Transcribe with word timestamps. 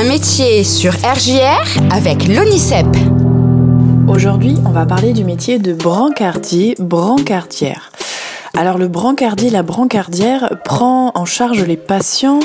Un 0.00 0.04
métier 0.04 0.62
sur 0.62 0.92
RJR 0.92 1.82
avec 1.90 2.28
l'ONICEP. 2.28 2.86
Aujourd'hui, 4.06 4.54
on 4.64 4.70
va 4.70 4.86
parler 4.86 5.12
du 5.12 5.24
métier 5.24 5.58
de 5.58 5.72
brancardier, 5.72 6.76
brancardière. 6.78 7.90
Alors 8.56 8.78
le 8.78 8.86
brancardier, 8.86 9.50
la 9.50 9.64
brancardière 9.64 10.56
prend 10.64 11.10
en 11.16 11.24
charge 11.24 11.64
les 11.64 11.76
patients 11.76 12.38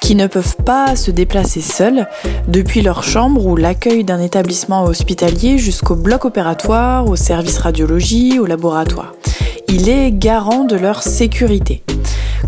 qui 0.00 0.16
ne 0.16 0.26
peuvent 0.26 0.56
pas 0.64 0.96
se 0.96 1.12
déplacer 1.12 1.60
seuls 1.60 2.08
depuis 2.48 2.82
leur 2.82 3.04
chambre 3.04 3.46
ou 3.46 3.54
l'accueil 3.54 4.02
d'un 4.02 4.20
établissement 4.20 4.82
hospitalier 4.82 5.58
jusqu'au 5.58 5.94
bloc 5.94 6.24
opératoire, 6.24 7.08
au 7.08 7.14
service 7.14 7.58
radiologie, 7.58 8.40
au 8.40 8.46
laboratoire. 8.46 9.14
Il 9.68 9.88
est 9.88 10.10
garant 10.10 10.64
de 10.64 10.74
leur 10.74 11.04
sécurité. 11.04 11.84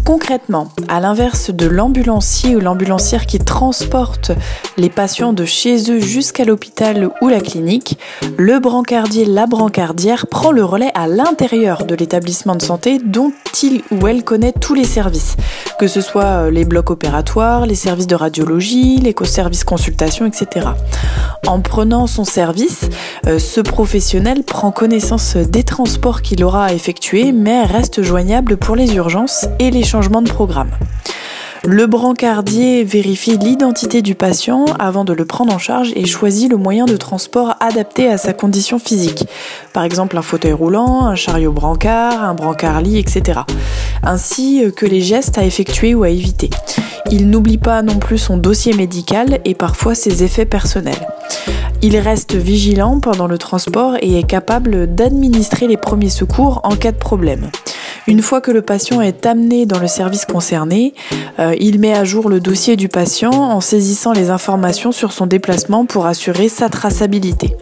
Concrètement, 0.09 0.69
à 0.89 1.01
l'inverse 1.01 1.51
de 1.51 1.67
l'ambulancier 1.67 2.57
ou 2.57 2.61
l'ambulancière 2.61 3.27
qui 3.27 3.39
transporte 3.41 4.33
les 4.79 4.89
patients 4.91 5.33
de 5.33 5.45
chez 5.45 5.91
eux 5.91 5.99
jusqu'à 5.99 6.45
l'hôpital 6.45 7.11
ou 7.21 7.29
la 7.29 7.41
clinique, 7.41 7.99
le 8.37 8.61
brancardier, 8.61 9.25
la 9.25 9.47
brancardière 9.47 10.27
prend 10.29 10.53
le 10.53 10.65
relais 10.65 10.93
à 10.95 11.09
l'intérieur 11.09 11.85
de 11.85 11.95
l'établissement 11.95 12.55
de 12.55 12.63
santé 12.63 12.99
dont 13.05 13.33
il 13.63 13.83
ou 13.91 14.07
elle 14.07 14.23
connaît 14.23 14.53
tous 14.53 14.75
les 14.75 14.85
services, 14.85 15.37
que 15.81 15.89
ce 15.89 16.01
soit 16.01 16.25
euh, 16.25 16.51
les 16.51 16.65
blocs 16.65 16.91
opératoires, 16.91 17.67
les 17.67 17.75
services 17.75 18.07
de 18.07 18.15
radiologie, 18.15 18.99
les 18.99 19.15
services 19.25 19.65
consultation, 19.65 20.27
etc. 20.27 20.69
En 21.47 21.61
prenant 21.61 22.07
son 22.07 22.25
service, 22.25 22.89
euh, 23.27 23.39
ce 23.39 23.61
professionnel 23.61 24.45
prend 24.45 24.71
connaissance 24.71 25.37
des 25.37 25.65
transports 25.65 26.23
qu'il 26.23 26.45
aura 26.45 26.67
à 26.67 26.73
effectuer, 26.73 27.33
mais 27.33 27.65
reste 27.65 28.03
joignable 28.03 28.57
pour 28.57 28.77
les 28.77 28.95
urgences 28.95 29.47
et 29.59 29.71
les 29.71 29.83
changements 29.83 30.23
de 30.23 30.31
programme. 30.31 30.71
Le 31.65 31.87
brancardier 31.87 32.85
vérifie 32.85 33.37
l'identité 33.37 34.01
du 34.01 34.15
patient 34.15 34.65
avant 34.79 35.05
de 35.05 35.13
le 35.13 35.25
prendre 35.25 35.53
en 35.53 35.59
charge 35.59 35.93
et 35.97 36.07
choisit 36.07 36.49
le 36.49 36.57
moyen 36.57 36.85
de 36.85 36.97
transport 36.97 37.57
adapté 37.61 38.09
à 38.09 38.17
sa 38.17 38.33
condition 38.33 38.79
physique. 38.79 39.27
Par 39.73 39.85
exemple 39.85 40.17
un 40.17 40.23
fauteuil 40.23 40.53
roulant, 40.53 41.07
un 41.07 41.15
chariot 41.15 41.53
brancard, 41.53 42.23
un 42.23 42.35
brancard-lit, 42.35 42.99
etc. 42.99 43.41
Ainsi 44.03 44.63
que 44.77 44.87
les 44.87 45.01
gestes 45.01 45.39
à 45.39 45.45
effectuer 45.45 45.95
ou 45.95 46.05
à 46.05 46.11
éviter. 46.11 46.51
Il 47.11 47.29
n'oublie 47.29 47.59
pas 47.59 47.83
non 47.83 47.99
plus 47.99 48.19
son 48.19 48.37
dossier 48.37 48.73
médical 48.75 49.41
et 49.45 49.55
parfois 49.55 49.95
ses 49.95 50.23
effets 50.23 50.47
personnels. 50.47 51.09
Il 51.83 51.97
reste 51.97 52.35
vigilant 52.35 53.01
pendant 53.01 53.27
le 53.27 53.39
transport 53.39 53.97
et 54.01 54.19
est 54.19 54.27
capable 54.27 54.95
d'administrer 54.95 55.67
les 55.67 55.77
premiers 55.77 56.11
secours 56.11 56.61
en 56.65 56.77
cas 56.77 56.93
de 56.93 56.99
problème. 56.99 57.51
Une 58.09 58.23
fois 58.23 58.41
que 58.41 58.51
le 58.51 58.63
patient 58.63 59.03
est 59.03 59.27
amené 59.27 59.67
dans 59.67 59.79
le 59.79 59.87
service 59.87 60.25
concerné, 60.25 60.95
euh, 61.39 61.55
il 61.61 61.79
met 61.79 61.93
à 61.93 62.05
jour 62.05 62.31
le 62.31 62.41
dossier 62.41 62.75
du 62.75 62.89
patient 62.89 63.33
en 63.33 63.61
saisissant 63.61 64.13
les 64.13 64.31
informations 64.31 64.93
sur 64.93 65.13
son 65.13 65.27
déplacement 65.27 65.85
pour 65.85 66.07
assurer 66.07 66.49
sa 66.49 66.71
traçabilité. 66.71 67.55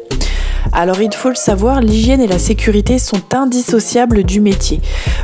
Alors 0.73 1.01
il 1.01 1.15
faut 1.15 1.29
le 1.29 1.35
savoir, 1.35 1.81
l'hygiène 1.81 2.21
et 2.21 2.27
la 2.27 2.39
sécurité 2.39 2.99
sont 2.99 3.35
indissociables 3.35 4.25
du 4.25 4.41
métier. 4.41 4.81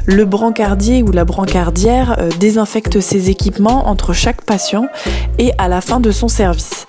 Le 0.07 0.25
brancardier 0.25 1.03
ou 1.03 1.13
la 1.13 1.25
brancardière 1.25 2.17
euh, 2.19 2.31
désinfecte 2.41 3.01
ses 3.01 3.31
équipements 3.31 3.89
entre 3.89 4.13
chaque 4.13 4.43
patient 4.43 4.87
et 5.39 5.53
à 5.59 5.69
la 5.69 5.81
fin 5.81 6.01
de 6.01 6.11
son 6.11 6.29
service. 6.29 6.87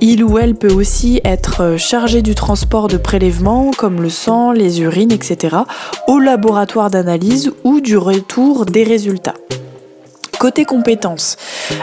Il 0.00 0.24
ou 0.24 0.38
elle 0.38 0.54
peut 0.54 0.72
aussi 0.72 1.20
être 1.24 1.62
euh, 1.62 1.78
chargé 1.78 2.22
du 2.22 2.34
transport 2.34 2.88
de 2.88 2.96
prélèvements 2.96 3.70
comme 3.76 4.02
le 4.02 4.10
sang, 4.10 4.52
les 4.52 4.80
urines, 4.80 5.12
etc. 5.12 5.56
au 6.08 6.18
laboratoire 6.18 6.90
d'analyse 6.90 7.52
ou 7.64 7.80
du 7.80 7.96
retour 7.96 8.66
des 8.66 8.84
résultats. 8.84 9.34
Côté 10.42 10.64
compétences, 10.64 11.36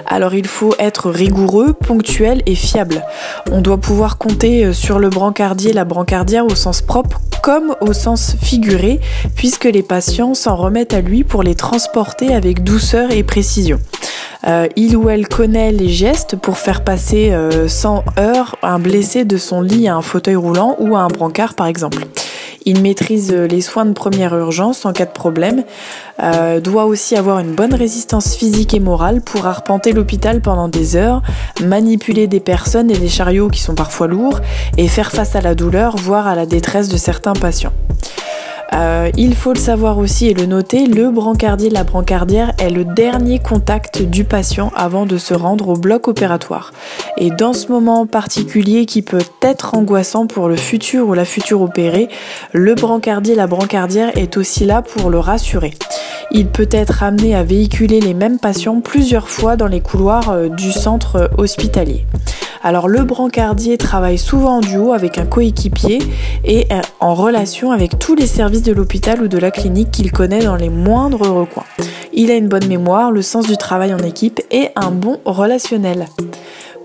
alors 0.05 0.33
il 0.33 0.45
faut 0.45 0.75
être 0.79 1.09
rigoureux, 1.09 1.71
ponctuel 1.71 2.43
et 2.45 2.55
fiable. 2.55 3.05
On 3.53 3.61
doit 3.61 3.77
pouvoir 3.77 4.17
compter 4.17 4.65
euh, 4.65 4.73
sur 4.73 4.99
le 4.99 5.07
brancardier, 5.07 5.71
la 5.71 5.85
brancardière 5.85 6.45
au 6.45 6.55
sens 6.55 6.81
propre 6.81 7.21
comme 7.41 7.77
au 7.79 7.93
sens 7.93 8.35
figuré, 8.41 8.99
puisque 9.33 9.63
les 9.63 9.81
patients 9.81 10.33
s'en 10.33 10.57
remettent 10.57 10.93
à 10.93 10.99
lui 10.99 11.23
pour 11.23 11.41
les 11.41 11.55
transporter 11.55 12.35
avec 12.35 12.65
douceur 12.65 13.11
et 13.11 13.23
précision. 13.23 13.79
Euh, 14.45 14.67
il 14.75 14.97
ou 14.97 15.09
elle 15.09 15.29
connaît 15.29 15.71
les 15.71 15.87
gestes 15.87 16.35
pour 16.35 16.57
faire 16.57 16.83
passer 16.83 17.31
euh, 17.31 17.69
sans 17.69 18.03
heurts 18.19 18.57
un 18.61 18.79
blessé 18.79 19.23
de 19.23 19.37
son 19.37 19.61
lit 19.61 19.87
à 19.87 19.95
un 19.95 20.01
fauteuil 20.01 20.35
roulant 20.35 20.75
ou 20.79 20.97
à 20.97 20.99
un 20.99 21.07
brancard 21.07 21.53
par 21.53 21.67
exemple. 21.67 21.99
Il 22.65 22.81
maîtrise 22.81 23.31
les 23.31 23.61
soins 23.61 23.85
de 23.85 23.93
première 23.93 24.35
urgence 24.35 24.85
en 24.85 24.93
cas 24.93 25.05
de 25.05 25.11
problème, 25.11 25.63
euh, 26.21 26.59
doit 26.59 26.85
aussi 26.85 27.15
avoir 27.15 27.39
une 27.39 27.53
bonne 27.53 27.73
résistance 27.73 28.35
physique 28.35 28.73
et 28.73 28.79
morale 28.79 29.21
pour 29.21 29.45
arpenter 29.45 29.93
l'hôpital 29.93 30.41
pendant 30.41 30.67
des 30.67 30.95
heures, 30.95 31.21
manipuler 31.63 32.27
des 32.27 32.39
personnes 32.39 32.91
et 32.91 32.97
des 32.97 33.09
chariots 33.09 33.49
qui 33.49 33.61
sont 33.61 33.75
parfois 33.75 34.07
lourds 34.07 34.39
et 34.77 34.87
faire 34.87 35.11
face 35.11 35.35
à 35.35 35.41
la 35.41 35.55
douleur, 35.55 35.95
voire 35.97 36.27
à 36.27 36.35
la 36.35 36.45
détresse 36.45 36.89
de 36.89 36.97
certains 36.97 37.33
patients. 37.33 37.73
Euh, 38.73 39.09
il 39.17 39.35
faut 39.35 39.53
le 39.53 39.59
savoir 39.59 39.97
aussi 39.97 40.27
et 40.27 40.33
le 40.33 40.45
noter, 40.45 40.85
le 40.85 41.09
brancardier, 41.09 41.69
la 41.69 41.83
brancardière 41.83 42.53
est 42.59 42.69
le 42.69 42.85
dernier 42.85 43.39
contact 43.39 44.01
du 44.01 44.23
patient 44.23 44.71
avant 44.75 45.05
de 45.05 45.17
se 45.17 45.33
rendre 45.33 45.69
au 45.69 45.75
bloc 45.75 46.07
opératoire. 46.07 46.71
Et 47.17 47.31
dans 47.31 47.53
ce 47.53 47.67
moment 47.67 48.05
particulier 48.05 48.85
qui 48.85 49.01
peut 49.01 49.23
être 49.41 49.75
angoissant 49.75 50.27
pour 50.27 50.47
le 50.47 50.55
futur 50.55 51.07
ou 51.07 51.13
la 51.13 51.25
future 51.25 51.61
opérée, 51.61 52.09
le 52.53 52.75
brancardier, 52.75 53.35
la 53.35 53.47
brancardière 53.47 54.15
est 54.17 54.37
aussi 54.37 54.65
là 54.65 54.81
pour 54.81 55.09
le 55.09 55.19
rassurer. 55.19 55.73
Il 56.31 56.47
peut 56.47 56.69
être 56.71 57.01
amené 57.01 57.35
à 57.35 57.43
véhiculer 57.43 57.99
les 57.99 58.13
mêmes 58.13 58.37
patients 58.37 58.81
plusieurs 58.81 59.29
fois 59.29 59.55
dans 59.55 59.67
les 59.67 59.81
couloirs 59.81 60.29
euh, 60.29 60.49
du 60.49 60.71
centre 60.71 61.31
hospitalier. 61.37 62.05
Alors 62.61 62.87
le 62.89 63.03
brancardier 63.03 63.77
travaille 63.77 64.17
souvent 64.17 64.57
en 64.57 64.59
duo 64.59 64.91
avec 64.93 65.17
un 65.17 65.25
coéquipier 65.25 65.99
et 66.43 66.67
euh, 66.71 66.81
en 66.99 67.13
relation 67.13 67.71
avec 67.71 67.97
tous 67.99 68.15
les 68.15 68.27
services 68.27 68.63
de 68.63 68.73
l'hôpital 68.73 69.21
ou 69.21 69.27
de 69.27 69.37
la 69.37 69.49
clinique 69.49 69.91
qu'il 69.91 70.11
connaît 70.11 70.43
dans 70.43 70.57
les 70.57 70.69
moindres 70.69 71.21
recoins. 71.21 71.63
Il 72.11 72.31
a 72.31 72.35
une 72.35 72.49
bonne 72.49 72.67
mémoire, 72.67 73.11
le 73.11 73.21
sens 73.21 73.47
du 73.47 73.55
travail 73.55 73.93
en 73.93 73.99
équipe 73.99 74.41
et 74.51 74.69
un 74.75 74.91
bon 74.91 75.21
relationnel. 75.23 76.07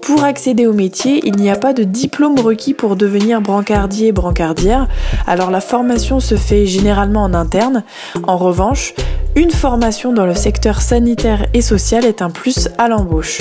Pour 0.00 0.22
accéder 0.22 0.66
au 0.66 0.74
métier, 0.74 1.22
il 1.24 1.36
n'y 1.36 1.50
a 1.50 1.56
pas 1.56 1.72
de 1.72 1.82
diplôme 1.82 2.38
requis 2.38 2.74
pour 2.74 2.94
devenir 2.94 3.40
brancardier 3.40 4.12
brancardière. 4.12 4.86
Alors 5.26 5.50
la 5.50 5.62
formation 5.62 6.20
se 6.20 6.34
fait 6.36 6.66
généralement 6.66 7.22
en 7.22 7.32
interne. 7.32 7.84
En 8.24 8.36
revanche, 8.36 8.92
une 9.34 9.50
formation 9.50 10.12
dans 10.12 10.26
le 10.26 10.34
secteur 10.34 10.82
sanitaire 10.82 11.46
et 11.54 11.62
social 11.62 12.04
est 12.04 12.20
un 12.20 12.28
plus 12.28 12.68
à 12.76 12.88
l'embauche. 12.88 13.40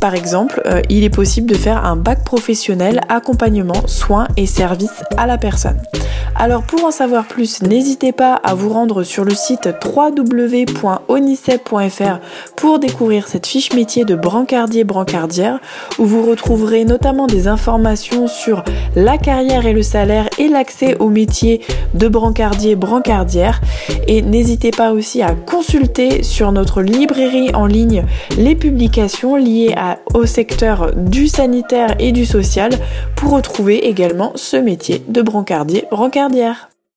Par 0.00 0.14
exemple, 0.14 0.62
euh, 0.66 0.80
il 0.88 1.04
est 1.04 1.10
possible 1.10 1.50
de 1.50 1.56
faire 1.56 1.84
un 1.84 1.96
bac 1.96 2.24
professionnel 2.24 3.00
accompagnement, 3.08 3.86
soins 3.86 4.28
et 4.36 4.46
services 4.46 5.02
à 5.16 5.26
la 5.26 5.38
personne. 5.38 5.80
Alors 6.40 6.62
pour 6.62 6.84
en 6.84 6.92
savoir 6.92 7.26
plus, 7.26 7.62
n'hésitez 7.62 8.12
pas 8.12 8.34
à 8.34 8.54
vous 8.54 8.68
rendre 8.68 9.02
sur 9.02 9.24
le 9.24 9.34
site 9.34 9.68
www.onicep.fr 9.84 11.00
pour 12.54 12.78
découvrir 12.78 13.26
cette 13.26 13.48
fiche 13.48 13.72
métier 13.72 14.04
de 14.04 14.14
brancardier 14.14 14.84
brancardière 14.84 15.58
où 15.98 16.04
vous 16.04 16.22
retrouverez 16.24 16.84
notamment 16.84 17.26
des 17.26 17.48
informations 17.48 18.28
sur 18.28 18.62
la 18.94 19.18
carrière 19.18 19.66
et 19.66 19.72
le 19.72 19.82
salaire 19.82 20.28
et 20.38 20.46
l'accès 20.46 20.96
au 20.98 21.08
métier 21.08 21.60
de 21.94 22.06
brancardier 22.06 22.76
brancardière 22.76 23.60
et 24.06 24.22
n'hésitez 24.22 24.70
pas 24.70 24.92
aussi 24.92 25.22
à 25.22 25.34
consulter 25.34 26.22
sur 26.22 26.52
notre 26.52 26.82
librairie 26.82 27.52
en 27.52 27.66
ligne 27.66 28.04
les 28.36 28.54
publications 28.54 29.34
liées 29.34 29.74
au 30.14 30.26
secteur 30.26 30.92
du 30.94 31.28
sanitaire 31.28 31.94
et 31.98 32.12
du 32.12 32.26
social 32.26 32.70
pour 33.16 33.32
retrouver 33.32 33.86
également 33.88 34.32
ce 34.34 34.56
métier 34.56 35.02
de 35.08 35.22
brancardier 35.22 35.84
brancardière. 35.90 36.67